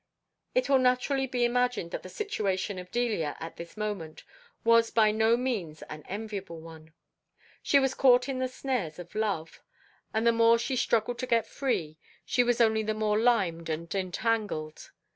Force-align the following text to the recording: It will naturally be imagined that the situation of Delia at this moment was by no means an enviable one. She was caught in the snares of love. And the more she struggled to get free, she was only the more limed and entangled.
It 0.55 0.67
will 0.67 0.79
naturally 0.79 1.27
be 1.27 1.45
imagined 1.45 1.91
that 1.91 2.01
the 2.01 2.09
situation 2.09 2.79
of 2.79 2.89
Delia 2.89 3.37
at 3.39 3.57
this 3.57 3.77
moment 3.77 4.23
was 4.63 4.89
by 4.89 5.11
no 5.11 5.37
means 5.37 5.83
an 5.83 6.01
enviable 6.09 6.59
one. 6.59 6.91
She 7.61 7.77
was 7.79 7.93
caught 7.93 8.27
in 8.27 8.39
the 8.39 8.47
snares 8.47 8.97
of 8.97 9.13
love. 9.13 9.61
And 10.11 10.25
the 10.25 10.31
more 10.31 10.57
she 10.57 10.75
struggled 10.75 11.19
to 11.19 11.27
get 11.27 11.45
free, 11.45 11.99
she 12.25 12.43
was 12.43 12.59
only 12.59 12.81
the 12.81 12.95
more 12.95 13.19
limed 13.19 13.69
and 13.69 13.93
entangled. 13.93 14.89